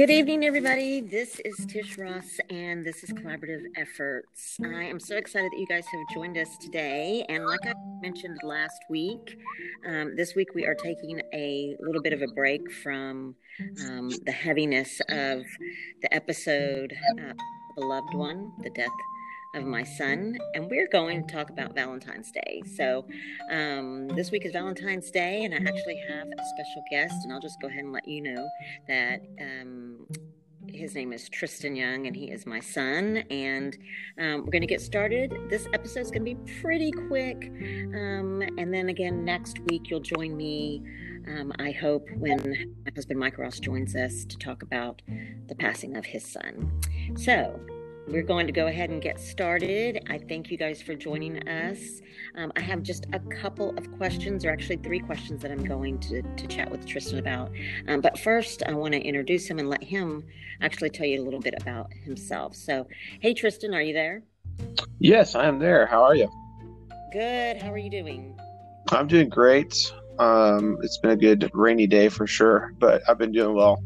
Good 0.00 0.08
evening, 0.08 0.46
everybody. 0.46 1.02
This 1.02 1.40
is 1.44 1.66
Tish 1.66 1.98
Ross, 1.98 2.40
and 2.48 2.86
this 2.86 3.04
is 3.04 3.10
Collaborative 3.10 3.66
Efforts. 3.76 4.56
I 4.64 4.84
am 4.84 4.98
so 4.98 5.18
excited 5.18 5.52
that 5.52 5.58
you 5.58 5.66
guys 5.66 5.84
have 5.84 6.00
joined 6.14 6.38
us 6.38 6.56
today. 6.56 7.22
And 7.28 7.44
like 7.44 7.60
I 7.66 7.74
mentioned 8.00 8.38
last 8.42 8.80
week, 8.88 9.36
um, 9.86 10.16
this 10.16 10.34
week 10.34 10.54
we 10.54 10.64
are 10.64 10.74
taking 10.74 11.20
a 11.34 11.76
little 11.80 12.00
bit 12.00 12.14
of 12.14 12.22
a 12.22 12.28
break 12.28 12.72
from 12.72 13.34
um, 13.84 14.08
the 14.24 14.32
heaviness 14.32 15.02
of 15.10 15.44
the 16.00 16.14
episode, 16.14 16.96
uh, 17.20 17.34
The 17.76 17.84
Loved 17.84 18.14
One, 18.14 18.52
the 18.62 18.70
death 18.70 18.88
of 19.54 19.64
my 19.64 19.82
son, 19.82 20.38
and 20.54 20.70
we're 20.70 20.88
going 20.88 21.26
to 21.26 21.32
talk 21.32 21.50
about 21.50 21.74
Valentine's 21.74 22.30
Day. 22.30 22.62
So, 22.76 23.06
um, 23.50 24.08
this 24.08 24.30
week 24.30 24.44
is 24.46 24.52
Valentine's 24.52 25.10
Day, 25.10 25.44
and 25.44 25.54
I 25.54 25.58
actually 25.58 26.00
have 26.08 26.28
a 26.28 26.44
special 26.54 26.84
guest, 26.90 27.14
and 27.24 27.32
I'll 27.32 27.40
just 27.40 27.60
go 27.60 27.68
ahead 27.68 27.84
and 27.84 27.92
let 27.92 28.06
you 28.06 28.22
know 28.22 28.48
that. 28.88 29.20
Um, 29.40 30.06
his 30.68 30.94
name 30.94 31.12
is 31.12 31.28
Tristan 31.28 31.74
Young, 31.74 32.06
and 32.06 32.14
he 32.14 32.30
is 32.30 32.46
my 32.46 32.60
son. 32.60 33.24
And 33.30 33.76
um, 34.18 34.44
we're 34.44 34.52
going 34.52 34.60
to 34.60 34.66
get 34.66 34.80
started. 34.80 35.34
This 35.48 35.66
episode 35.72 36.00
is 36.00 36.10
going 36.10 36.24
to 36.24 36.34
be 36.34 36.52
pretty 36.60 36.92
quick. 36.92 37.50
Um, 37.94 38.42
and 38.58 38.72
then 38.72 38.88
again, 38.90 39.24
next 39.24 39.58
week, 39.70 39.90
you'll 39.90 40.00
join 40.00 40.36
me, 40.36 40.82
um, 41.26 41.52
I 41.58 41.72
hope, 41.72 42.08
when 42.16 42.76
my 42.84 42.92
husband 42.94 43.18
Mike 43.18 43.38
Ross 43.38 43.58
joins 43.58 43.96
us 43.96 44.24
to 44.26 44.36
talk 44.36 44.62
about 44.62 45.02
the 45.48 45.54
passing 45.54 45.96
of 45.96 46.04
his 46.04 46.24
son. 46.24 46.70
So, 47.16 47.58
we're 48.10 48.22
going 48.22 48.46
to 48.46 48.52
go 48.52 48.66
ahead 48.66 48.90
and 48.90 49.00
get 49.00 49.20
started. 49.20 50.04
I 50.10 50.18
thank 50.18 50.50
you 50.50 50.56
guys 50.56 50.82
for 50.82 50.94
joining 50.94 51.48
us. 51.48 52.00
Um, 52.34 52.52
I 52.56 52.60
have 52.60 52.82
just 52.82 53.06
a 53.12 53.20
couple 53.40 53.70
of 53.78 53.90
questions, 53.96 54.44
or 54.44 54.50
actually 54.50 54.76
three 54.78 54.98
questions 54.98 55.42
that 55.42 55.50
I'm 55.52 55.64
going 55.64 55.98
to, 56.00 56.22
to 56.22 56.46
chat 56.48 56.70
with 56.70 56.86
Tristan 56.86 57.18
about. 57.18 57.52
Um, 57.86 58.00
but 58.00 58.18
first, 58.18 58.64
I 58.66 58.72
want 58.72 58.94
to 58.94 59.00
introduce 59.00 59.46
him 59.46 59.58
and 59.58 59.70
let 59.70 59.82
him 59.82 60.24
actually 60.60 60.90
tell 60.90 61.06
you 61.06 61.22
a 61.22 61.24
little 61.24 61.40
bit 61.40 61.54
about 61.60 61.92
himself. 61.92 62.56
So, 62.56 62.86
hey, 63.20 63.32
Tristan, 63.32 63.74
are 63.74 63.82
you 63.82 63.94
there? 63.94 64.22
Yes, 64.98 65.34
I 65.34 65.46
am 65.46 65.58
there. 65.60 65.86
How 65.86 66.02
are 66.02 66.14
you? 66.14 66.28
Good. 67.12 67.62
How 67.62 67.72
are 67.72 67.78
you 67.78 67.90
doing? 67.90 68.36
I'm 68.90 69.06
doing 69.06 69.28
great. 69.28 69.92
Um, 70.18 70.78
it's 70.82 70.98
been 70.98 71.12
a 71.12 71.16
good 71.16 71.48
rainy 71.54 71.86
day 71.86 72.08
for 72.08 72.26
sure, 72.26 72.74
but 72.78 73.02
I've 73.08 73.18
been 73.18 73.32
doing 73.32 73.54
well. 73.54 73.82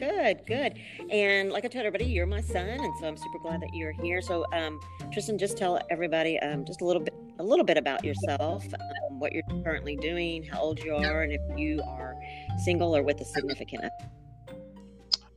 Good, 0.00 0.46
good. 0.46 0.78
And 1.10 1.52
like 1.52 1.66
I 1.66 1.68
told 1.68 1.84
everybody, 1.84 2.10
you're 2.10 2.24
my 2.24 2.40
son, 2.40 2.70
and 2.70 2.92
so 2.98 3.06
I'm 3.06 3.18
super 3.18 3.38
glad 3.38 3.60
that 3.60 3.74
you're 3.74 3.92
here. 3.92 4.22
So, 4.22 4.46
um, 4.54 4.80
Tristan, 5.12 5.36
just 5.36 5.58
tell 5.58 5.78
everybody 5.90 6.38
um, 6.40 6.64
just 6.64 6.80
a 6.80 6.86
little 6.86 7.02
bit, 7.02 7.12
a 7.38 7.44
little 7.44 7.66
bit 7.66 7.76
about 7.76 8.02
yourself, 8.02 8.64
um, 8.64 9.20
what 9.20 9.32
you're 9.32 9.42
currently 9.62 9.96
doing, 9.96 10.42
how 10.42 10.60
old 10.60 10.82
you 10.82 10.94
are, 10.94 11.22
and 11.22 11.32
if 11.34 11.40
you 11.54 11.82
are 11.82 12.14
single 12.64 12.96
or 12.96 13.02
with 13.02 13.20
a 13.20 13.26
significant. 13.26 13.92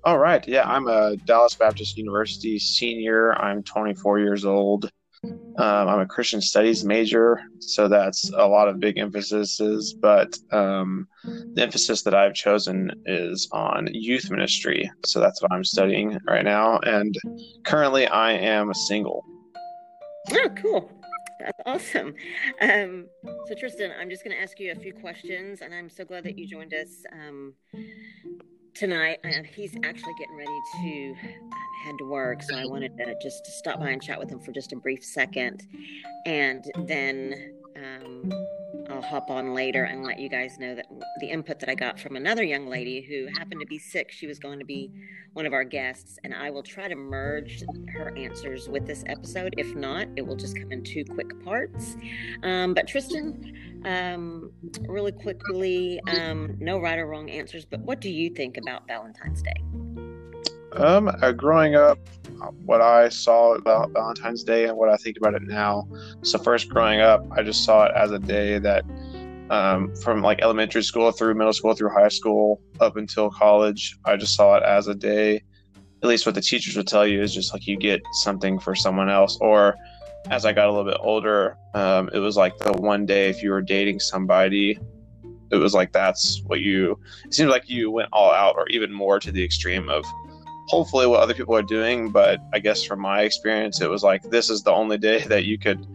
All 0.06 0.17
right. 0.17 0.47
Yeah, 0.47 0.64
I'm 0.66 0.88
a 0.88 1.17
Dallas 1.17 1.56
Baptist 1.56 1.97
University 1.97 2.58
senior. 2.58 3.34
I'm 3.41 3.64
24 3.64 4.19
years 4.19 4.45
old. 4.45 4.89
Um, 5.24 5.88
I'm 5.88 6.00
a 6.00 6.06
Christian 6.06 6.42
studies 6.42 6.84
major, 6.84 7.42
so 7.60 7.88
that's 7.88 8.30
a 8.34 8.48
lot 8.48 8.68
of 8.68 8.80
big 8.80 8.98
emphases. 8.98 9.96
But 10.02 10.38
um, 10.52 11.08
the 11.24 11.62
emphasis 11.62 12.02
that 12.04 12.14
I've 12.14 12.34
chosen 12.34 12.92
is 13.06 13.48
on 13.52 13.88
youth 13.92 14.30
ministry. 14.32 14.90
So 15.06 15.20
that's 15.20 15.42
what 15.42 15.52
I'm 15.52 15.64
studying 15.64 16.18
right 16.28 16.44
now. 16.44 16.80
And 16.80 17.16
currently, 17.66 18.08
I 18.08 18.34
am 18.34 18.74
single. 18.74 19.24
Oh, 20.32 20.50
cool. 20.56 20.92
That's 21.40 21.60
awesome. 21.66 22.16
Um, 22.62 23.06
so, 23.48 23.56
Tristan, 23.56 23.92
I'm 24.00 24.10
just 24.10 24.24
going 24.24 24.36
to 24.36 24.42
ask 24.42 24.60
you 24.60 24.72
a 24.72 24.76
few 24.76 24.94
questions, 24.94 25.62
and 25.62 25.74
I'm 25.74 25.90
so 25.90 26.06
glad 26.06 26.24
that 26.24 26.38
you 26.38 26.48
joined 26.48 26.74
us. 26.74 27.04
Tonight. 28.76 29.20
Uh, 29.24 29.44
he's 29.56 29.76
actually 29.84 30.14
getting 30.18 30.36
ready 30.36 30.59
to 30.81 31.16
um, 31.22 31.50
head 31.86 31.96
to 32.00 32.06
work, 32.06 32.42
so 32.42 32.56
I 32.56 32.66
wanted 32.66 32.97
to 32.97 33.16
just 33.22 33.46
stop 33.46 33.80
by 33.80 33.90
and 33.90 34.02
chat 34.02 34.18
with 34.20 34.31
him 34.31 34.40
for 34.40 34.52
just 34.52 34.74
a 34.74 34.75
brief 34.75 35.03
second, 35.03 35.64
and 36.25 36.66
then 36.88 37.53
um, 37.75 38.31
I'll 38.90 39.02
hop 39.02 39.30
on 39.30 39.53
later 39.53 39.84
and 39.84 40.03
let 40.03 40.20
you 40.20 40.28
guys 40.28 40.58
know 40.59 40.75
that 40.75 40.88
the 41.20 41.28
input 41.28 41.59
that 41.59 41.70
I 41.70 41.75
got 41.75 42.00
from 42.00 42.16
another 42.16 42.44
young 42.44 42.68
lady 42.68 43.02
who 43.02 43.28
happened 43.38 43.62
to 43.62 43.68
be 43.68 43.80
sick. 43.80 44.12
She 44.12 44.28
was 44.28 44.40
going 44.40 44.59
to 44.59 44.66
be 44.66 44.92
one 45.34 45.46
of 45.46 45.53
our 45.53 45.64
guests, 45.64 46.18
and 46.24 46.34
I 46.34 46.50
will 46.50 46.64
try 46.64 46.88
to 46.88 46.96
merge 46.96 47.64
her 47.94 48.16
answers 48.18 48.70
with 48.70 48.88
this 48.88 49.03
episode. 49.08 49.53
If 49.58 49.76
not, 49.76 50.08
it 50.16 50.26
will 50.26 50.36
just 50.36 50.58
come 50.58 50.72
in 50.72 50.84
two 50.84 51.06
quick 51.06 51.44
parts. 51.44 51.96
Um, 52.42 52.74
but 52.74 52.88
Tristan, 52.88 53.72
um, 53.86 54.52
really 54.88 55.12
quickly, 55.12 56.00
um, 56.08 56.56
no 56.60 56.80
right 56.80 56.98
or 56.98 57.08
wrong 57.08 57.30
answers, 57.30 57.66
but 57.66 57.80
what 57.82 58.02
do 58.02 58.10
you 58.10 58.30
think 58.30 58.58
about 58.58 58.88
Valentine's 58.88 59.42
Day? 59.42 59.64
Um, 60.74 61.08
uh, 61.22 61.32
growing 61.32 61.76
up, 61.76 62.00
what 62.66 62.82
I 62.82 63.10
saw 63.10 63.54
about 63.54 63.92
Valentine's 63.92 64.44
Day 64.44 64.66
and 64.66 64.76
what 64.76 64.90
I 64.90 64.98
think 64.98 65.18
about 65.18 65.36
it 65.36 65.44
now. 65.44 65.88
So 66.24 66.40
first, 66.40 66.68
growing 66.70 67.00
up, 67.00 67.26
I 67.32 67.44
just 67.44 67.64
saw 67.64 67.86
it 67.86 67.92
as 67.96 68.12
a 68.12 68.20
day 68.20 68.58
that, 68.60 68.84
um, 69.50 69.96
from 69.98 70.22
like 70.22 70.42
elementary 70.42 70.84
school 70.84 71.12
through 71.12 71.36
middle 71.36 71.54
school 71.54 71.76
through 71.76 71.90
high 71.90 72.08
school 72.08 72.60
up 72.80 72.98
until 72.98 73.30
college, 73.30 73.98
I 74.06 74.18
just 74.18 74.36
saw 74.36 74.56
it 74.56 74.64
as 74.64 74.88
a 74.88 74.96
day. 74.96 75.44
At 76.02 76.10
least 76.10 76.26
what 76.26 76.36
the 76.36 76.42
teachers 76.42 76.76
would 76.76 76.88
tell 76.88 77.08
you 77.08 77.22
is 77.22 77.34
just 77.34 77.54
like 77.54 77.68
you 77.68 77.78
get 77.78 78.02
something 78.24 78.60
for 78.60 78.76
someone 78.76 79.10
else. 79.10 79.38
Or 79.40 79.76
as 80.29 80.45
I 80.45 80.53
got 80.53 80.67
a 80.67 80.72
little 80.72 80.89
bit 80.89 81.00
older, 81.00 81.57
um, 81.73 82.09
it 82.13 82.19
was 82.19 82.38
like 82.38 82.57
the 82.57 82.73
one 82.73 83.06
day 83.06 83.29
if 83.29 83.44
you 83.44 83.51
were 83.51 83.61
dating 83.61 84.00
somebody, 84.00 84.79
it 85.51 85.57
was 85.57 85.73
like 85.73 85.91
that's 85.91 86.41
what 86.45 86.61
you. 86.61 87.00
It 87.25 87.34
seems 87.34 87.50
like 87.50 87.69
you 87.69 87.91
went 87.91 88.09
all 88.11 88.31
out, 88.31 88.56
or 88.56 88.67
even 88.69 88.91
more 88.91 89.19
to 89.19 89.31
the 89.31 89.44
extreme 89.44 89.89
of 89.89 90.03
hopefully 90.67 91.07
what 91.07 91.19
other 91.19 91.34
people 91.34 91.56
are 91.56 91.61
doing 91.61 92.09
but 92.09 92.39
i 92.53 92.59
guess 92.59 92.84
from 92.84 93.00
my 93.00 93.22
experience 93.22 93.81
it 93.81 93.89
was 93.89 94.03
like 94.03 94.23
this 94.29 94.50
is 94.50 94.63
the 94.63 94.72
only 94.72 94.97
day 94.97 95.19
that 95.28 95.45
you 95.45 95.57
could 95.57 95.85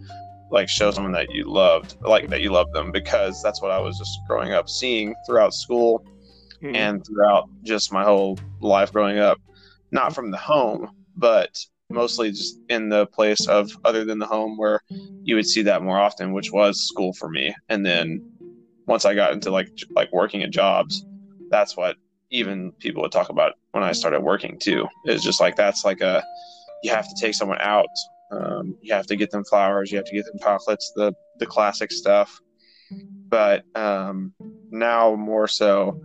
like 0.50 0.68
show 0.68 0.90
someone 0.90 1.12
that 1.12 1.30
you 1.30 1.44
loved 1.44 1.96
like 2.00 2.28
that 2.28 2.40
you 2.40 2.50
loved 2.50 2.72
them 2.72 2.90
because 2.90 3.42
that's 3.42 3.60
what 3.60 3.70
i 3.70 3.78
was 3.78 3.98
just 3.98 4.18
growing 4.26 4.52
up 4.52 4.68
seeing 4.68 5.14
throughout 5.26 5.54
school 5.54 6.04
mm-hmm. 6.62 6.74
and 6.74 7.04
throughout 7.06 7.48
just 7.62 7.92
my 7.92 8.04
whole 8.04 8.38
life 8.60 8.92
growing 8.92 9.18
up 9.18 9.38
not 9.90 10.14
from 10.14 10.30
the 10.30 10.36
home 10.36 10.90
but 11.16 11.64
mostly 11.90 12.30
just 12.30 12.60
in 12.68 12.88
the 12.88 13.06
place 13.06 13.46
of 13.46 13.70
other 13.84 14.04
than 14.04 14.18
the 14.18 14.26
home 14.26 14.56
where 14.56 14.80
you 15.22 15.34
would 15.34 15.46
see 15.46 15.62
that 15.62 15.82
more 15.82 15.98
often 15.98 16.32
which 16.32 16.52
was 16.52 16.86
school 16.86 17.12
for 17.14 17.28
me 17.28 17.54
and 17.68 17.84
then 17.84 18.22
once 18.86 19.04
i 19.04 19.14
got 19.14 19.32
into 19.32 19.50
like 19.50 19.68
like 19.90 20.12
working 20.12 20.42
at 20.42 20.50
jobs 20.50 21.04
that's 21.50 21.76
what 21.76 21.96
even 22.30 22.72
people 22.72 23.02
would 23.02 23.12
talk 23.12 23.28
about 23.28 23.54
when 23.72 23.82
I 23.82 23.92
started 23.92 24.20
working 24.20 24.58
too. 24.58 24.86
It's 25.04 25.22
just 25.22 25.40
like 25.40 25.56
that's 25.56 25.84
like 25.84 26.00
a 26.00 26.22
you 26.82 26.90
have 26.90 27.08
to 27.08 27.14
take 27.20 27.34
someone 27.34 27.58
out. 27.60 27.86
Um, 28.30 28.76
you 28.82 28.92
have 28.92 29.06
to 29.06 29.16
get 29.16 29.30
them 29.30 29.44
flowers. 29.44 29.90
You 29.90 29.96
have 29.96 30.06
to 30.06 30.14
get 30.14 30.26
them 30.26 30.38
chocolates. 30.40 30.92
The 30.94 31.12
the 31.38 31.46
classic 31.46 31.90
stuff. 31.90 32.38
But 33.28 33.64
um, 33.76 34.32
now 34.70 35.14
more 35.14 35.48
so, 35.48 36.00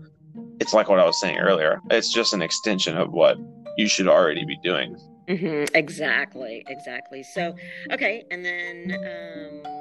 it's 0.59 0.73
like 0.73 0.89
what 0.89 0.99
I 0.99 1.05
was 1.05 1.19
saying 1.19 1.37
earlier. 1.37 1.79
It's 1.89 2.11
just 2.11 2.33
an 2.33 2.41
extension 2.41 2.97
of 2.97 3.11
what 3.11 3.37
you 3.77 3.87
should 3.87 4.07
already 4.07 4.45
be 4.45 4.57
doing. 4.63 4.97
Mm-hmm. 5.27 5.75
Exactly. 5.75 6.63
Exactly. 6.67 7.23
So 7.23 7.55
okay, 7.91 8.25
and 8.31 8.43
then 8.43 9.63
um, 9.65 9.73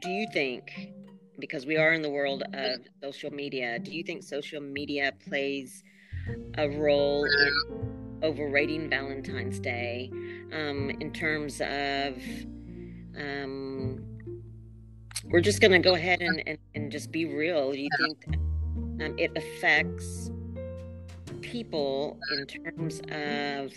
do 0.00 0.10
you 0.10 0.26
think 0.32 0.92
because 1.38 1.66
we 1.66 1.76
are 1.76 1.92
in 1.92 2.02
the 2.02 2.10
world 2.10 2.42
of 2.52 2.80
social 3.02 3.30
media. 3.30 3.78
Do 3.78 3.92
you 3.92 4.02
think 4.04 4.22
social 4.22 4.60
media 4.60 5.12
plays 5.28 5.82
a 6.56 6.68
role 6.68 7.24
in 7.24 8.20
overrating 8.22 8.88
Valentine's 8.88 9.58
Day 9.60 10.10
um, 10.52 10.90
in 11.00 11.12
terms 11.12 11.60
of? 11.60 12.22
Um, 13.16 14.04
we're 15.26 15.40
just 15.40 15.60
going 15.60 15.72
to 15.72 15.78
go 15.78 15.94
ahead 15.94 16.20
and, 16.20 16.42
and, 16.46 16.58
and, 16.74 16.92
just 16.92 17.10
be 17.10 17.24
real. 17.24 17.72
Do 17.72 17.78
you 17.78 17.88
think 17.98 18.26
um, 18.28 19.14
it 19.18 19.30
affects 19.36 20.30
people 21.44 22.18
in 22.36 22.46
terms 22.46 23.00
of 23.10 23.72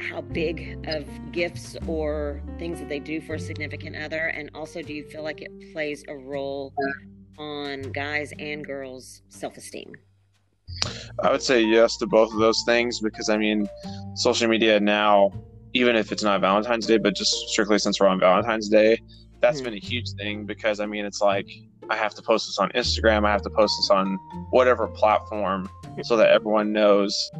how 0.00 0.22
big 0.22 0.84
of 0.88 1.06
gifts 1.30 1.76
or 1.86 2.42
things 2.58 2.80
that 2.80 2.88
they 2.88 2.98
do 2.98 3.20
for 3.20 3.34
a 3.34 3.38
significant 3.38 3.96
other? 3.96 4.28
And 4.28 4.50
also, 4.54 4.82
do 4.82 4.92
you 4.92 5.04
feel 5.04 5.22
like 5.22 5.42
it 5.42 5.72
plays 5.72 6.04
a 6.08 6.16
role 6.16 6.72
on 7.38 7.82
guys 7.82 8.32
and 8.38 8.64
girls' 8.64 9.22
self 9.28 9.56
esteem? 9.56 9.94
I 11.22 11.30
would 11.30 11.42
say 11.42 11.60
yes 11.62 11.96
to 11.98 12.06
both 12.06 12.32
of 12.32 12.38
those 12.38 12.62
things 12.64 13.00
because 13.00 13.28
I 13.28 13.36
mean, 13.36 13.68
social 14.14 14.48
media 14.48 14.80
now, 14.80 15.30
even 15.74 15.96
if 15.96 16.12
it's 16.12 16.22
not 16.22 16.40
Valentine's 16.40 16.86
Day, 16.86 16.96
but 16.96 17.14
just 17.14 17.32
strictly 17.48 17.78
since 17.78 18.00
we're 18.00 18.08
on 18.08 18.18
Valentine's 18.18 18.68
Day, 18.68 18.98
that's 19.40 19.58
mm-hmm. 19.58 19.64
been 19.64 19.74
a 19.74 19.80
huge 19.80 20.10
thing 20.18 20.46
because 20.46 20.80
I 20.80 20.86
mean, 20.86 21.04
it's 21.04 21.20
like 21.20 21.48
I 21.90 21.96
have 21.96 22.14
to 22.14 22.22
post 22.22 22.46
this 22.46 22.58
on 22.58 22.70
Instagram, 22.70 23.26
I 23.26 23.32
have 23.32 23.42
to 23.42 23.50
post 23.50 23.74
this 23.78 23.90
on 23.90 24.16
whatever 24.50 24.86
platform 24.88 25.68
so 26.02 26.16
that 26.16 26.30
everyone 26.30 26.72
knows 26.72 27.30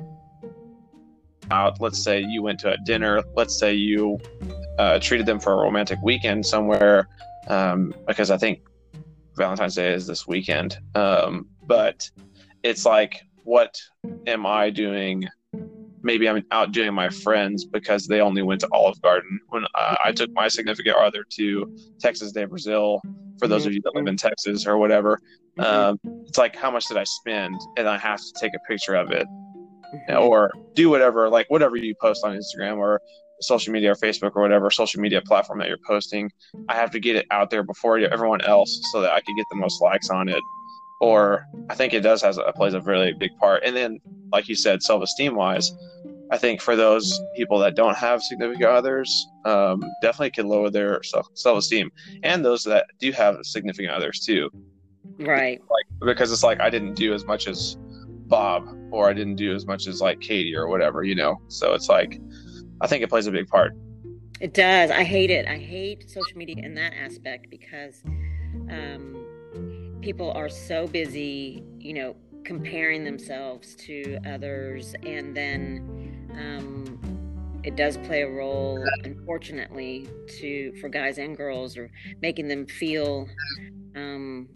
out, 1.50 1.80
let's 1.80 2.02
say 2.02 2.20
you 2.20 2.42
went 2.42 2.60
to 2.60 2.72
a 2.72 2.76
dinner, 2.84 3.22
let's 3.34 3.58
say 3.58 3.74
you 3.74 4.18
uh, 4.78 4.98
treated 5.00 5.26
them 5.26 5.40
for 5.40 5.52
a 5.52 5.56
romantic 5.56 5.98
weekend 6.02 6.46
somewhere, 6.46 7.08
um, 7.48 7.92
because 8.06 8.30
I 8.30 8.36
think 8.36 8.60
Valentine's 9.36 9.74
Day 9.74 9.92
is 9.92 10.06
this 10.06 10.26
weekend. 10.26 10.78
Um, 10.94 11.48
but 11.66 12.08
it's 12.62 12.84
like 12.84 13.20
what 13.44 13.80
am 14.26 14.46
I 14.46 14.70
doing? 14.70 15.26
Maybe 16.02 16.28
I'm 16.28 16.42
outdoing 16.50 16.94
my 16.94 17.08
friends 17.10 17.64
because 17.64 18.06
they 18.06 18.20
only 18.20 18.42
went 18.42 18.60
to 18.62 18.68
Olive 18.72 19.00
Garden. 19.02 19.38
When 19.48 19.64
uh, 19.74 19.96
I 20.04 20.12
took 20.12 20.30
my 20.32 20.48
significant 20.48 20.96
other 20.96 21.24
to 21.36 21.76
Texas 22.00 22.32
de 22.32 22.46
Brazil, 22.46 23.00
for 23.38 23.48
those 23.48 23.66
of 23.66 23.72
you 23.72 23.80
that 23.84 23.94
live 23.94 24.06
in 24.06 24.16
Texas 24.16 24.66
or 24.66 24.78
whatever, 24.78 25.18
Mhm. 25.58 25.64
um, 25.64 25.98
it's 26.26 26.38
like 26.38 26.54
how 26.56 26.70
much 26.70 26.86
did 26.86 26.96
I 26.96 27.04
spend, 27.04 27.54
and 27.76 27.88
I 27.88 27.98
have 27.98 28.18
to 28.18 28.32
take 28.40 28.52
a 28.54 28.58
picture 28.68 28.94
of 28.94 29.10
it 29.10 29.26
or 30.16 30.52
do 30.74 30.88
whatever, 30.90 31.28
like 31.28 31.50
whatever 31.50 31.76
you 31.76 31.94
post 32.00 32.24
on 32.24 32.36
Instagram 32.36 32.78
or 32.78 33.00
social 33.40 33.72
media 33.72 33.92
or 33.92 33.94
Facebook 33.96 34.32
or 34.36 34.42
whatever 34.42 34.70
social 34.70 35.00
media 35.00 35.20
platform 35.22 35.58
that 35.58 35.68
you're 35.68 35.78
posting. 35.86 36.30
I 36.68 36.74
have 36.76 36.90
to 36.92 37.00
get 37.00 37.16
it 37.16 37.26
out 37.30 37.50
there 37.50 37.62
before 37.62 37.98
everyone 37.98 38.42
else 38.42 38.80
so 38.92 39.00
that 39.00 39.12
I 39.12 39.20
can 39.22 39.34
get 39.34 39.46
the 39.50 39.56
most 39.56 39.80
likes 39.82 40.10
on 40.10 40.28
it. 40.28 40.42
Or 41.00 41.46
I 41.68 41.74
think 41.74 41.94
it 41.94 42.00
does 42.00 42.22
has 42.22 42.38
a 42.38 42.52
plays 42.52 42.74
a 42.74 42.80
really 42.80 43.12
big 43.12 43.30
part. 43.38 43.62
And 43.64 43.74
then, 43.74 43.98
like 44.32 44.48
you 44.48 44.54
said, 44.54 44.82
self 44.82 45.02
esteem 45.02 45.34
wise, 45.34 45.72
I 46.30 46.38
think 46.38 46.60
for 46.60 46.76
those 46.76 47.18
people 47.36 47.58
that 47.60 47.74
don't 47.74 47.96
have 47.96 48.22
significant 48.22 48.70
others, 48.70 49.26
um, 49.44 49.82
definitely 50.02 50.30
can 50.30 50.46
lower 50.46 50.70
their 50.70 51.02
self 51.02 51.26
self 51.34 51.58
esteem, 51.58 51.90
and 52.22 52.44
those 52.44 52.62
that 52.64 52.86
do 52.98 53.12
have 53.12 53.38
significant 53.42 53.92
others 53.92 54.20
too 54.20 54.50
right. 55.26 55.60
Like 55.70 55.86
because 56.00 56.32
it's 56.32 56.42
like 56.42 56.60
I 56.60 56.70
didn't 56.70 56.94
do 56.94 57.14
as 57.14 57.24
much 57.24 57.46
as 57.46 57.76
Bob 58.26 58.68
or 58.90 59.08
I 59.08 59.12
didn't 59.12 59.36
do 59.36 59.54
as 59.54 59.66
much 59.66 59.86
as 59.86 60.00
like 60.00 60.20
Katie 60.20 60.54
or 60.56 60.68
whatever, 60.68 61.02
you 61.02 61.14
know. 61.14 61.40
So 61.48 61.74
it's 61.74 61.88
like 61.88 62.20
I 62.80 62.86
think 62.86 63.02
it 63.02 63.08
plays 63.08 63.26
a 63.26 63.32
big 63.32 63.48
part. 63.48 63.72
It 64.40 64.54
does. 64.54 64.90
I 64.90 65.04
hate 65.04 65.30
it. 65.30 65.46
I 65.46 65.58
hate 65.58 66.10
social 66.10 66.36
media 66.36 66.64
in 66.64 66.74
that 66.74 66.94
aspect 66.94 67.50
because 67.50 68.02
um, 68.70 69.26
people 70.00 70.30
are 70.32 70.48
so 70.48 70.86
busy, 70.86 71.62
you 71.78 71.92
know, 71.92 72.16
comparing 72.44 73.04
themselves 73.04 73.74
to 73.76 74.18
others, 74.26 74.94
and 75.04 75.36
then 75.36 76.28
um, 76.32 77.60
it 77.62 77.76
does 77.76 77.96
play 77.98 78.22
a 78.22 78.28
role, 78.28 78.82
unfortunately, 79.04 80.08
to 80.38 80.72
for 80.80 80.88
guys 80.88 81.18
and 81.18 81.36
girls, 81.36 81.76
or 81.76 81.90
making 82.22 82.48
them 82.48 82.66
feel 82.66 83.28
um, 83.94 84.48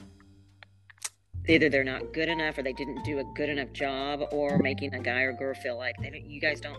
either 1.46 1.68
they're 1.68 1.84
not 1.84 2.12
good 2.14 2.28
enough 2.28 2.56
or 2.56 2.62
they 2.62 2.72
didn't 2.72 3.04
do 3.04 3.18
a 3.18 3.24
good 3.34 3.50
enough 3.50 3.72
job, 3.72 4.22
or 4.32 4.58
making 4.58 4.94
a 4.94 5.00
guy 5.00 5.22
or 5.22 5.32
girl 5.34 5.54
feel 5.54 5.76
like 5.76 5.94
they 6.00 6.10
don't, 6.10 6.24
you 6.24 6.40
guys 6.40 6.60
don't 6.60 6.78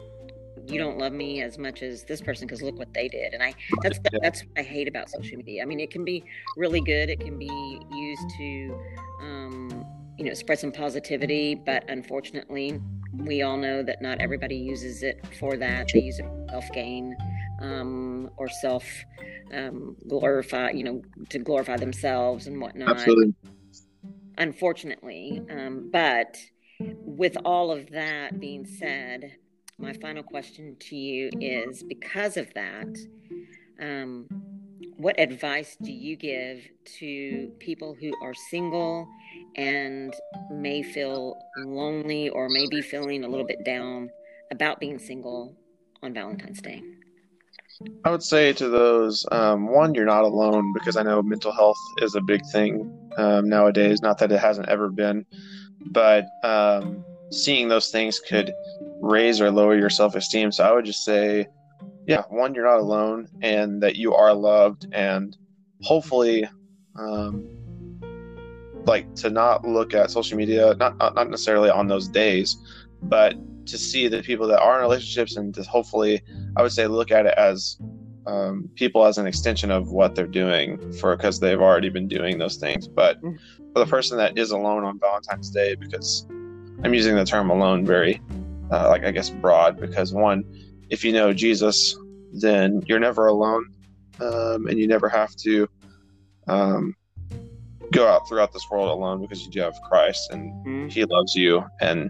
you 0.68 0.80
don't 0.80 0.98
love 0.98 1.14
me 1.14 1.42
as 1.42 1.58
much 1.58 1.82
as 1.82 2.04
this 2.06 2.22
person 2.22 2.48
because 2.48 2.62
look 2.62 2.78
what 2.78 2.94
they 2.94 3.08
did 3.08 3.34
and 3.34 3.44
i 3.44 3.54
that's 3.82 4.00
Yeah. 4.12 4.20
that's 4.22 4.42
what 4.42 4.60
i 4.60 4.62
hate 4.62 4.88
about 4.88 5.10
social 5.10 5.38
media 5.38 5.62
i 5.62 5.66
mean 5.66 5.80
it 5.80 5.92
can 5.92 6.04
be 6.04 6.24
really 6.58 6.82
good 6.82 7.10
it 7.10 7.20
can 7.20 7.38
be 7.38 7.80
used 7.92 8.30
to 8.38 8.80
um, 9.22 9.86
you 10.18 10.26
know 10.26 10.34
spread 10.34 10.60
some 10.60 10.72
positivity 10.72 11.56
but 11.56 11.84
unfortunately 11.90 12.80
we 13.14 13.42
all 13.42 13.58
know 13.58 13.82
that 13.84 14.02
not 14.02 14.20
everybody 14.20 14.56
uses 14.56 15.04
it 15.04 15.26
for 15.40 15.56
that 15.58 15.88
they 15.94 16.02
use 16.02 16.20
it 16.20 16.26
for 16.26 16.48
self 16.50 16.66
gain 16.74 17.16
um, 17.62 18.30
or 18.38 18.50
self 18.50 18.86
um, 19.54 19.96
glorify 20.08 20.72
you 20.72 20.84
know 20.84 21.02
to 21.30 21.40
glorify 21.40 21.78
themselves 21.78 22.48
and 22.48 22.60
whatnot 22.62 22.90
Absolutely. 22.90 23.34
unfortunately. 24.38 25.42
Um, 25.50 25.90
but 25.92 26.38
with 27.06 27.38
all 27.46 27.72
of 27.72 27.90
that 27.92 28.40
being 28.40 28.66
said, 28.66 29.36
my 29.78 29.94
final 29.94 30.24
question 30.24 30.76
to 30.80 30.96
you 30.96 31.30
is 31.42 31.84
because 31.84 32.38
of 32.38 32.54
that, 32.54 32.88
um, 33.80 34.26
what 34.98 35.20
advice 35.20 35.76
do 35.82 35.92
you 35.92 36.16
give 36.16 36.64
to 37.00 37.52
people 37.60 37.96
who 38.00 38.14
are 38.24 38.34
single 38.34 39.08
and 39.58 40.14
may 40.50 40.82
feel 40.82 41.38
lonely 41.58 42.30
or 42.30 42.48
may 42.48 42.66
be 42.68 42.82
feeling 42.82 43.24
a 43.26 43.28
little 43.28 43.46
bit 43.46 43.66
down 43.66 44.10
about 44.52 44.80
being 44.80 44.98
single 44.98 45.54
on 46.02 46.14
Valentine's 46.14 46.62
Day? 46.62 46.82
I 48.06 48.12
would 48.12 48.24
say 48.24 48.54
to 48.54 48.70
those, 48.70 49.26
um, 49.34 49.68
one, 49.68 49.94
you're 49.94 50.06
not 50.06 50.24
alone 50.24 50.72
because 50.74 50.96
I 50.96 51.04
know 51.04 51.22
mental 51.22 51.52
health 51.52 51.78
is 52.02 52.16
a 52.16 52.22
big 52.22 52.42
thing 52.54 52.90
um, 53.18 53.50
nowadays. 53.50 54.02
Not 54.02 54.18
that 54.20 54.32
it 54.32 54.40
hasn't 54.40 54.70
ever 54.70 54.90
been, 54.90 55.26
but 55.88 56.26
um, 56.44 57.04
seeing 57.32 57.68
those 57.68 57.90
things 57.90 58.20
could 58.20 58.54
raise 59.06 59.40
or 59.40 59.52
lower 59.52 59.78
your 59.78 59.90
self 59.90 60.16
esteem. 60.16 60.52
So 60.52 60.64
I 60.64 60.74
would 60.74 60.86
just 60.86 61.04
say, 61.04 61.48
yeah, 62.08 62.24
one, 62.30 62.54
you're 62.54 62.66
not 62.66 62.80
alone 62.80 63.28
and 63.42 63.82
that 63.84 63.96
you 63.96 64.14
are 64.14 64.34
loved, 64.34 64.88
and 64.92 65.36
hopefully, 65.82 66.48
um, 66.98 67.44
like 68.86 69.14
to 69.16 69.30
not 69.30 69.66
look 69.66 69.94
at 69.94 70.12
social 70.12 70.38
media, 70.38 70.76
not 70.80 70.98
not 71.00 71.16
not 71.16 71.30
necessarily 71.30 71.70
on 71.70 71.88
those 71.88 72.08
days, 72.08 72.58
but 73.04 73.36
to 73.68 73.78
see 73.78 74.08
the 74.08 74.22
people 74.22 74.48
that 74.48 74.60
are 74.62 74.76
in 74.76 74.82
relationships 74.82 75.38
and 75.38 75.54
to 75.56 75.64
hopefully 75.64 76.22
I 76.56 76.62
would 76.62 76.72
say 76.72 76.86
look 76.86 77.12
at 77.12 77.26
it 77.26 77.34
as 77.36 77.78
um, 78.28 78.70
people 78.76 79.06
as 79.06 79.18
an 79.18 79.28
extension 79.28 79.72
of 79.72 79.92
what 79.92 80.16
they're 80.16 80.28
doing 80.28 80.94
for 80.94 81.16
because 81.16 81.40
they've 81.40 81.62
already 81.62 81.90
been 81.90 82.08
doing 82.08 82.38
those 82.38 82.58
things. 82.58 82.88
But 82.88 83.22
Mhm. 83.22 83.38
for 83.74 83.80
the 83.80 83.86
person 83.86 84.18
that 84.18 84.38
is 84.38 84.52
alone 84.52 84.84
on 84.84 85.00
Valentine's 85.00 85.50
Day, 85.50 85.76
because 85.76 86.26
I'm 86.84 86.94
using 86.94 87.16
the 87.16 87.26
term 87.26 87.50
alone 87.50 87.86
very, 87.86 88.20
uh, 88.72 88.90
like 88.90 89.04
I 89.06 89.12
guess 89.12 89.30
broad, 89.42 89.80
because 89.80 90.14
one, 90.14 90.44
if 90.90 91.04
you 91.04 91.12
know 91.12 91.34
Jesus, 91.34 91.96
then 92.32 92.82
you're 92.88 93.00
never 93.00 93.28
alone, 93.28 93.66
um, 94.20 94.68
and 94.68 94.78
you 94.80 94.88
never 94.88 95.10
have 95.10 95.34
to 95.44 95.68
um, 96.48 96.94
go 97.94 98.08
out 98.08 98.28
throughout 98.28 98.52
this 98.54 98.66
world 98.72 98.90
alone 98.90 99.22
because 99.22 99.44
you 99.46 99.52
do 99.52 99.62
have 99.62 99.76
Christ 99.90 100.30
and 100.32 100.52
Mhm. 100.66 100.92
he 100.92 101.06
loves 101.06 101.36
you. 101.36 101.64
And 101.82 102.10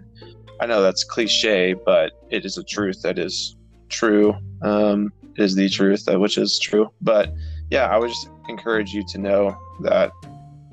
i 0.58 0.64
know 0.64 0.80
that's 0.80 1.04
cliche 1.04 1.74
but 1.84 2.12
it 2.30 2.46
is 2.46 2.56
a 2.56 2.64
truth 2.64 2.98
that 3.02 3.18
is 3.18 3.54
true 3.90 4.34
um 4.62 5.10
it 5.36 5.42
is 5.44 5.54
the 5.54 5.68
truth 5.68 6.02
uh, 6.08 6.18
which 6.18 6.38
is 6.38 6.58
true. 6.58 6.88
But 7.02 7.28
yeah 7.70 7.86
i 7.86 7.98
would 7.98 8.08
just 8.08 8.26
encourage 8.48 8.92
you 8.94 9.04
to 9.12 9.18
know 9.18 9.54
that 9.80 10.12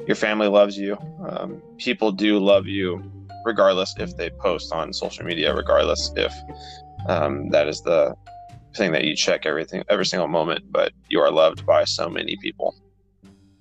your 0.07 0.15
family 0.15 0.47
loves 0.47 0.77
you. 0.77 0.97
Um, 1.27 1.61
people 1.79 2.11
do 2.11 2.39
love 2.39 2.65
you 2.67 3.01
regardless 3.45 3.95
if 3.97 4.15
they 4.17 4.29
post 4.29 4.73
on 4.73 4.93
social 4.93 5.25
media 5.25 5.53
regardless 5.53 6.11
if 6.15 6.33
um, 7.07 7.49
that 7.49 7.67
is 7.67 7.81
the 7.81 8.15
thing 8.75 8.91
that 8.91 9.03
you 9.03 9.15
check 9.15 9.45
everything 9.45 9.83
every 9.89 10.05
single 10.05 10.27
moment 10.27 10.63
but 10.71 10.91
you 11.09 11.19
are 11.19 11.31
loved 11.31 11.65
by 11.65 11.83
so 11.83 12.09
many 12.09 12.35
people 12.37 12.75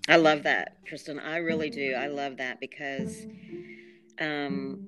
I 0.08 0.16
love 0.16 0.42
that, 0.42 0.84
Tristan. 0.84 1.20
I 1.20 1.36
really 1.36 1.70
do. 1.70 1.94
I 1.94 2.08
love 2.08 2.36
that 2.38 2.58
because 2.58 3.24
um, 4.20 4.80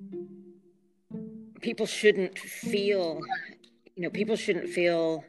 people 1.61 1.85
shouldn't 1.85 2.37
feel, 2.37 3.21
you 3.95 4.03
know, 4.03 4.09
people 4.09 4.35
shouldn't 4.35 4.69
feel 4.69 5.23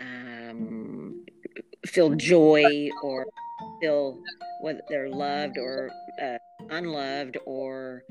um, 0.00 1.24
feel 1.86 2.10
joy 2.10 2.88
or 3.02 3.26
feel 3.80 4.22
whether 4.60 4.80
they're 4.88 5.10
loved 5.10 5.58
or 5.58 5.90
uh, 6.22 6.38
unloved 6.70 7.38
or 7.46 8.04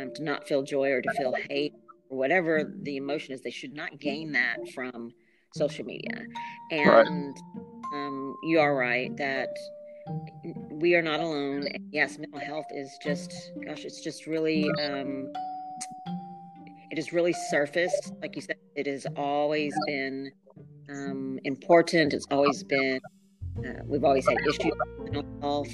um, 0.00 0.12
to 0.14 0.22
not 0.22 0.46
feel 0.46 0.62
joy 0.62 0.90
or 0.90 1.02
to 1.02 1.10
feel 1.12 1.34
hate 1.48 1.74
or 2.08 2.18
whatever 2.18 2.72
the 2.82 2.96
emotion 2.96 3.34
is. 3.34 3.40
They 3.40 3.50
should 3.50 3.74
not 3.74 3.98
gain 3.98 4.32
that 4.32 4.56
from 4.74 5.12
social 5.54 5.84
media. 5.84 6.26
Right. 6.70 7.06
And 7.06 7.36
um, 7.94 8.36
you 8.44 8.60
are 8.60 8.74
right 8.74 9.16
that 9.16 9.56
we 10.70 10.94
are 10.94 11.02
not 11.02 11.20
alone. 11.20 11.66
And 11.66 11.88
yes, 11.92 12.18
mental 12.18 12.40
health 12.40 12.66
is 12.70 12.90
just, 13.02 13.32
gosh, 13.64 13.84
it's 13.84 14.00
just 14.00 14.26
really, 14.26 14.68
um, 14.82 15.30
it 16.90 16.96
has 16.96 17.12
really 17.12 17.34
surfaced. 17.50 18.12
Like 18.22 18.36
you 18.36 18.42
said, 18.42 18.56
it 18.74 18.86
has 18.86 19.06
always 19.16 19.74
been 19.86 20.30
um, 20.90 21.38
important. 21.44 22.14
It's 22.14 22.26
always 22.30 22.62
been, 22.64 23.00
uh, 23.58 23.82
we've 23.84 24.04
always 24.04 24.26
had 24.26 24.38
issues 24.40 24.72
with 24.98 25.12
mental 25.12 25.40
health, 25.40 25.72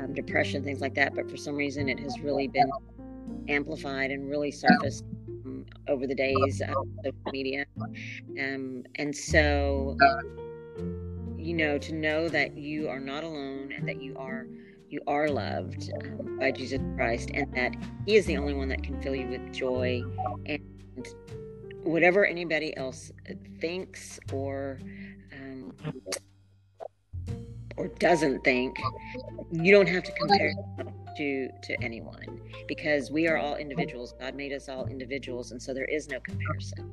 um, 0.00 0.12
depression, 0.14 0.62
things 0.62 0.80
like 0.80 0.94
that. 0.94 1.14
But 1.14 1.30
for 1.30 1.36
some 1.36 1.54
reason, 1.54 1.88
it 1.88 1.98
has 2.00 2.20
really 2.20 2.48
been 2.48 2.70
amplified 3.48 4.10
and 4.10 4.28
really 4.28 4.50
surfaced 4.50 5.04
um, 5.44 5.66
over 5.88 6.06
the 6.06 6.14
days 6.14 6.60
of 6.60 6.74
social 7.04 7.32
media. 7.32 7.64
Um, 8.38 8.84
and 8.96 9.14
so, 9.14 9.96
you 11.36 11.54
know, 11.54 11.78
to 11.78 11.94
know 11.94 12.28
that 12.28 12.56
you 12.56 12.88
are 12.88 13.00
not 13.00 13.24
alone 13.24 13.72
and 13.76 13.88
that 13.88 14.00
you 14.02 14.16
are 14.16 14.46
you 14.88 15.00
are 15.06 15.28
loved 15.28 15.92
um, 16.02 16.38
by 16.38 16.50
Jesus 16.50 16.80
Christ, 16.96 17.30
and 17.32 17.52
that 17.54 17.76
He 18.06 18.16
is 18.16 18.26
the 18.26 18.36
only 18.36 18.54
one 18.54 18.68
that 18.68 18.82
can 18.82 19.00
fill 19.00 19.14
you 19.14 19.28
with 19.28 19.52
joy, 19.52 20.02
and 20.46 20.60
whatever 21.84 22.26
anybody 22.26 22.76
else 22.76 23.12
thinks 23.60 24.18
or 24.32 24.80
um, 25.32 25.72
or 27.76 27.86
doesn't 27.86 28.42
think, 28.42 28.78
you 29.52 29.72
don't 29.72 29.88
have 29.88 30.02
to 30.02 30.12
compare 30.12 30.52
to 31.20 31.50
to 31.62 31.82
anyone 31.82 32.40
because 32.66 33.10
we 33.10 33.28
are 33.28 33.36
all 33.36 33.56
individuals. 33.56 34.14
God 34.18 34.34
made 34.34 34.52
us 34.52 34.68
all 34.68 34.86
individuals, 34.86 35.52
and 35.52 35.62
so 35.62 35.74
there 35.74 35.84
is 35.84 36.08
no 36.08 36.18
comparison. 36.20 36.90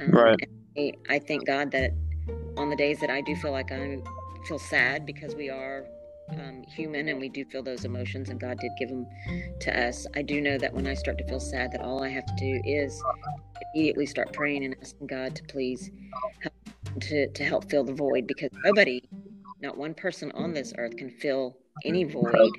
Um, 0.00 0.10
Right. 0.10 0.36
I, 0.76 0.92
I 1.08 1.18
thank 1.20 1.46
God 1.46 1.70
that 1.70 1.92
on 2.56 2.68
the 2.68 2.76
days 2.76 2.98
that 3.00 3.10
I 3.10 3.20
do 3.20 3.36
feel 3.36 3.52
like 3.52 3.70
I 3.70 3.98
feel 4.48 4.58
sad 4.58 5.06
because 5.06 5.36
we 5.36 5.50
are 5.50 5.86
um, 6.30 6.64
human 6.64 7.08
and 7.08 7.20
we 7.20 7.28
do 7.28 7.44
feel 7.44 7.62
those 7.62 7.84
emotions, 7.84 8.28
and 8.28 8.40
God 8.40 8.58
did 8.58 8.72
give 8.78 8.88
them 8.88 9.06
to 9.60 9.86
us. 9.86 10.06
I 10.16 10.22
do 10.22 10.40
know 10.40 10.58
that 10.58 10.72
when 10.74 10.86
I 10.88 10.94
start 10.94 11.18
to 11.18 11.24
feel 11.28 11.40
sad, 11.40 11.70
that 11.72 11.80
all 11.80 12.02
I 12.02 12.08
have 12.08 12.26
to 12.26 12.34
do 12.38 12.60
is 12.64 13.00
immediately 13.72 14.06
start 14.06 14.32
praying 14.32 14.64
and 14.64 14.74
asking 14.80 15.06
God 15.06 15.36
to 15.36 15.44
please 15.44 15.90
help, 16.40 16.54
to, 17.02 17.28
to 17.28 17.44
help 17.44 17.70
fill 17.70 17.84
the 17.84 17.92
void 17.92 18.26
because 18.26 18.50
nobody, 18.64 19.02
not 19.60 19.76
one 19.76 19.94
person 19.94 20.32
on 20.32 20.54
this 20.54 20.72
earth, 20.76 20.96
can 20.96 21.10
fill 21.10 21.56
any 21.84 22.04
void 22.04 22.50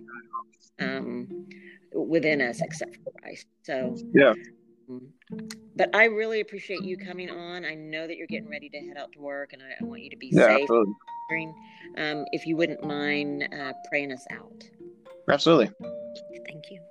um, 0.81 1.47
within 1.93 2.41
us 2.41 2.61
except 2.61 2.97
for 3.03 3.11
Christ. 3.19 3.45
So, 3.63 3.97
yeah. 4.13 4.33
Um, 4.89 5.13
but 5.75 5.95
I 5.95 6.05
really 6.05 6.41
appreciate 6.41 6.83
you 6.83 6.97
coming 6.97 7.29
on. 7.29 7.63
I 7.63 7.75
know 7.75 8.07
that 8.07 8.17
you're 8.17 8.27
getting 8.27 8.49
ready 8.49 8.69
to 8.69 8.77
head 8.77 8.97
out 8.97 9.11
to 9.13 9.19
work, 9.19 9.53
and 9.53 9.61
I, 9.61 9.75
I 9.79 9.87
want 9.87 10.03
you 10.03 10.09
to 10.09 10.17
be 10.17 10.29
yeah, 10.31 10.47
safe. 10.47 10.63
Absolutely. 10.63 10.93
Um, 11.97 12.25
if 12.33 12.45
you 12.45 12.57
wouldn't 12.57 12.83
mind 12.83 13.47
uh, 13.57 13.71
praying 13.89 14.11
us 14.11 14.25
out. 14.31 14.63
Absolutely. 15.29 15.71
Thank 16.45 16.65
you. 16.69 16.81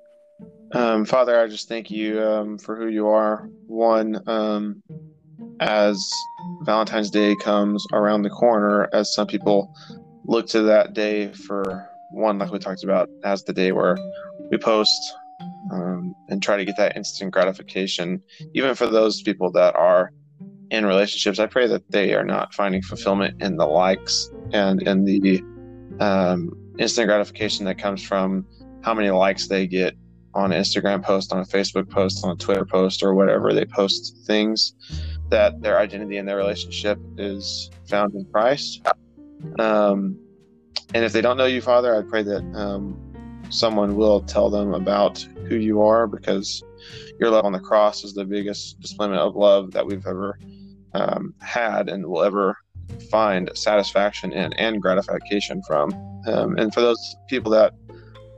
Um, 0.72 1.04
Father, 1.04 1.38
I 1.38 1.46
just 1.46 1.68
thank 1.68 1.90
you 1.90 2.22
um, 2.22 2.56
for 2.56 2.76
who 2.76 2.86
you 2.86 3.08
are. 3.08 3.50
One, 3.66 4.22
um, 4.26 4.82
as 5.60 6.10
Valentine's 6.62 7.10
Day 7.10 7.36
comes 7.36 7.86
around 7.92 8.22
the 8.22 8.30
corner, 8.30 8.88
as 8.94 9.12
some 9.12 9.26
people 9.26 9.74
look 10.24 10.46
to 10.48 10.62
that 10.62 10.94
day 10.94 11.32
for 11.32 11.89
one, 12.12 12.38
like 12.38 12.50
we 12.50 12.58
talked 12.58 12.84
about, 12.84 13.08
as 13.24 13.44
the 13.44 13.52
day 13.52 13.72
where 13.72 13.98
we 14.50 14.58
post 14.58 15.14
um, 15.72 16.14
and 16.28 16.42
try 16.42 16.56
to 16.56 16.64
get 16.64 16.76
that 16.76 16.96
instant 16.96 17.32
gratification, 17.32 18.22
even 18.54 18.74
for 18.74 18.86
those 18.86 19.22
people 19.22 19.50
that 19.52 19.74
are 19.76 20.12
in 20.70 20.86
relationships. 20.86 21.38
I 21.38 21.46
pray 21.46 21.66
that 21.66 21.90
they 21.90 22.14
are 22.14 22.24
not 22.24 22.54
finding 22.54 22.82
fulfillment 22.82 23.42
in 23.42 23.56
the 23.56 23.66
likes 23.66 24.30
and 24.52 24.82
in 24.82 25.04
the 25.04 25.42
um, 26.00 26.52
instant 26.78 27.08
gratification 27.08 27.64
that 27.66 27.78
comes 27.78 28.02
from 28.02 28.46
how 28.82 28.94
many 28.94 29.10
likes 29.10 29.48
they 29.48 29.66
get 29.66 29.94
on 30.32 30.52
an 30.52 30.60
Instagram 30.60 31.02
post, 31.02 31.32
on 31.32 31.40
a 31.40 31.44
Facebook 31.44 31.90
post, 31.90 32.24
on 32.24 32.30
a 32.30 32.36
Twitter 32.36 32.64
post, 32.64 33.02
or 33.02 33.14
whatever 33.14 33.52
they 33.52 33.64
post 33.64 34.16
things. 34.26 34.74
That 35.28 35.60
their 35.60 35.78
identity 35.78 36.16
and 36.16 36.28
their 36.28 36.36
relationship 36.36 36.98
is 37.16 37.70
found 37.88 38.14
in 38.14 38.24
Christ. 38.32 38.86
Um, 39.58 40.18
and 40.94 41.04
if 41.04 41.12
they 41.12 41.20
don't 41.20 41.36
know 41.36 41.46
you, 41.46 41.60
Father, 41.60 41.94
I 41.94 42.02
pray 42.02 42.22
that 42.22 42.42
um, 42.54 42.98
someone 43.50 43.96
will 43.96 44.22
tell 44.22 44.50
them 44.50 44.74
about 44.74 45.20
who 45.48 45.56
you 45.56 45.80
are 45.82 46.06
because 46.06 46.62
your 47.18 47.30
love 47.30 47.44
on 47.44 47.52
the 47.52 47.60
cross 47.60 48.04
is 48.04 48.14
the 48.14 48.24
biggest 48.24 48.80
displayment 48.80 49.20
of 49.20 49.36
love 49.36 49.72
that 49.72 49.86
we've 49.86 50.06
ever 50.06 50.38
um, 50.94 51.34
had 51.40 51.88
and 51.88 52.06
will 52.06 52.22
ever 52.22 52.56
find 53.10 53.50
satisfaction 53.54 54.32
in 54.32 54.52
and 54.54 54.80
gratification 54.80 55.62
from. 55.62 55.92
Um, 56.26 56.56
and 56.58 56.72
for 56.72 56.80
those 56.80 57.16
people 57.28 57.50
that 57.52 57.74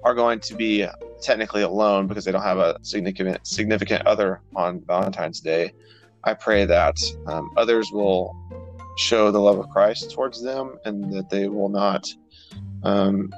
are 0.05 0.15
going 0.15 0.41
to 0.41 0.55
be 0.55 0.87
technically 1.23 1.63
alone 1.63 2.07
because 2.07 2.25
they 2.25 2.33
don't 2.33 2.43
have 2.43 2.59
a 2.59 2.77
significant 2.83 3.47
significant 3.47 4.07
other 4.07 4.41
on 4.55 4.83
Valentine's 4.87 5.41
Day, 5.41 5.73
I 6.25 6.35
pray 6.35 6.65
that 6.67 6.99
um, 7.27 7.51
others 7.57 7.91
will 7.93 8.37
show 8.97 9.31
the 9.31 9.41
love 9.41 9.59
of 9.59 9.69
Christ 9.71 10.11
towards 10.11 10.43
them 10.43 10.79
and 10.85 11.13
that 11.15 11.31
they 11.31 11.49
will 11.49 11.69
not 11.69 12.13
um, 12.85 13.33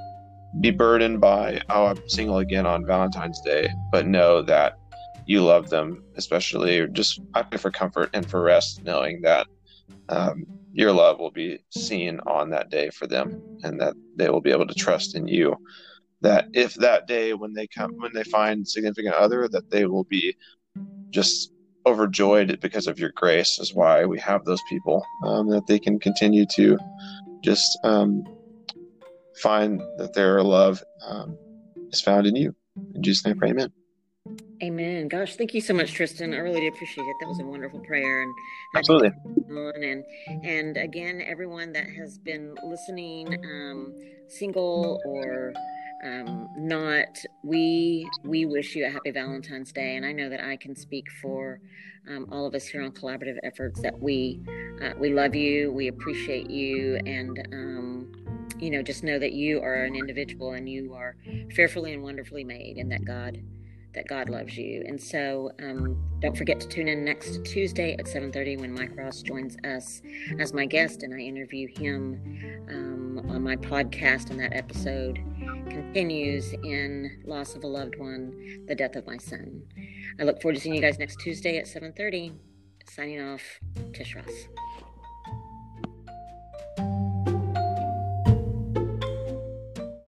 be 0.61 0.71
burdened 0.71 1.19
by, 1.19 1.61
oh, 1.69 1.87
I'm 1.87 2.09
single 2.09 2.37
again 2.37 2.65
on 2.65 2.85
Valentine's 2.85 3.41
Day, 3.41 3.69
but 3.91 4.07
know 4.07 4.41
that 4.43 4.77
you 5.25 5.43
love 5.43 5.69
them, 5.69 6.03
especially 6.15 6.87
just 6.89 7.19
I 7.33 7.41
pray 7.41 7.57
for 7.57 7.71
comfort 7.71 8.09
and 8.13 8.29
for 8.29 8.41
rest, 8.41 8.83
knowing 8.83 9.21
that 9.21 9.47
um, 10.09 10.45
your 10.71 10.91
love 10.91 11.19
will 11.19 11.31
be 11.31 11.59
seen 11.69 12.19
on 12.27 12.49
that 12.51 12.69
day 12.69 12.89
for 12.89 13.07
them 13.07 13.41
and 13.63 13.79
that 13.79 13.95
they 14.15 14.29
will 14.29 14.41
be 14.41 14.51
able 14.51 14.67
to 14.67 14.73
trust 14.73 15.15
in 15.15 15.27
you. 15.27 15.55
That 16.21 16.47
if 16.53 16.73
that 16.75 17.07
day 17.07 17.33
when 17.33 17.53
they 17.53 17.67
come, 17.67 17.91
when 17.97 18.13
they 18.13 18.23
find 18.23 18.67
significant 18.67 19.15
other, 19.15 19.47
that 19.49 19.69
they 19.69 19.85
will 19.85 20.05
be 20.05 20.35
just 21.09 21.51
overjoyed 21.85 22.59
because 22.61 22.87
of 22.87 22.99
your 22.99 23.11
grace 23.15 23.59
is 23.59 23.73
why 23.73 24.05
we 24.05 24.19
have 24.19 24.43
those 24.43 24.61
people 24.69 25.05
um, 25.23 25.49
that 25.49 25.67
they 25.67 25.77
can 25.77 25.99
continue 25.99 26.45
to 26.55 26.77
just 27.41 27.77
um, 27.83 28.23
find 29.41 29.81
that 29.97 30.13
their 30.13 30.41
love 30.41 30.83
um, 31.05 31.37
is 31.91 32.01
found 32.01 32.27
in 32.27 32.35
you. 32.35 32.55
In 32.93 33.03
Jesus' 33.03 33.25
name, 33.25 33.37
pray, 33.37 33.51
amen. 33.51 33.71
Amen. 34.63 35.07
Gosh, 35.07 35.35
thank 35.35 35.53
you 35.53 35.61
so 35.61 35.73
much, 35.73 35.93
Tristan. 35.93 36.33
I 36.33 36.37
really 36.37 36.67
appreciate 36.67 37.03
it. 37.03 37.15
That 37.19 37.27
was 37.27 37.39
a 37.39 37.45
wonderful 37.45 37.79
prayer, 37.81 38.23
and 38.23 38.33
absolutely. 38.75 39.11
And 39.49 40.03
and 40.43 40.77
again, 40.77 41.21
everyone 41.25 41.73
that 41.73 41.87
has 41.89 42.17
been 42.17 42.55
listening, 42.63 43.27
um, 43.45 43.93
single 44.27 44.99
or 45.05 45.53
um, 46.03 46.47
not, 46.57 47.17
we 47.43 48.09
we 48.23 48.45
wish 48.45 48.75
you 48.75 48.85
a 48.85 48.89
happy 48.89 49.11
Valentine's 49.11 49.71
Day, 49.71 49.95
and 49.97 50.05
I 50.05 50.11
know 50.11 50.29
that 50.29 50.43
I 50.43 50.55
can 50.55 50.75
speak 50.75 51.05
for 51.21 51.59
um, 52.09 52.27
all 52.31 52.45
of 52.45 52.55
us 52.55 52.65
here 52.65 52.81
on 52.81 52.91
Collaborative 52.91 53.37
Efforts 53.43 53.81
that 53.81 53.99
we 53.99 54.39
uh, 54.81 54.93
we 54.97 55.13
love 55.13 55.35
you, 55.35 55.71
we 55.71 55.87
appreciate 55.87 56.49
you, 56.49 56.95
and 57.05 57.47
um, 57.53 57.84
you 58.59 58.69
know, 58.69 58.81
just 58.81 59.03
know 59.03 59.19
that 59.19 59.33
you 59.33 59.61
are 59.61 59.83
an 59.83 59.95
individual 59.95 60.53
and 60.53 60.67
you 60.69 60.93
are 60.93 61.15
fearfully 61.51 61.93
and 61.93 62.03
wonderfully 62.03 62.43
made, 62.43 62.77
and 62.77 62.91
that 62.91 63.05
God 63.05 63.41
that 63.95 64.07
God 64.07 64.29
loves 64.29 64.57
you. 64.57 64.83
And 64.85 65.01
so 65.01 65.51
um, 65.63 65.97
don't 66.19 66.37
forget 66.37 66.59
to 66.59 66.67
tune 66.67 66.87
in 66.87 67.03
next 67.03 67.43
Tuesday 67.45 67.95
at 67.97 68.05
7:30 68.05 68.59
when 68.59 68.73
Mike 68.73 68.95
Ross 68.95 69.21
joins 69.21 69.57
us 69.63 70.01
as 70.39 70.53
my 70.53 70.65
guest, 70.65 71.01
and 71.01 71.13
I 71.13 71.19
interview 71.19 71.67
him 71.67 72.67
um, 72.69 73.31
on 73.31 73.41
my 73.41 73.55
podcast. 73.55 74.29
And 74.29 74.39
that 74.39 74.53
episode 74.53 75.19
continues 75.69 76.53
in 76.63 77.21
loss 77.25 77.55
of 77.55 77.63
a 77.63 77.67
loved 77.67 77.97
one, 77.97 78.65
the 78.67 78.75
death 78.75 78.95
of 78.95 79.07
my 79.07 79.17
son. 79.17 79.63
I 80.19 80.23
look 80.23 80.41
forward 80.41 80.55
to 80.55 80.61
seeing 80.61 80.75
you 80.75 80.81
guys 80.81 80.99
next 80.99 81.19
Tuesday 81.19 81.57
at 81.57 81.65
7:30. 81.65 82.33
Signing 82.87 83.21
off, 83.21 83.41
Tish 83.93 84.15
Ross. 84.15 84.47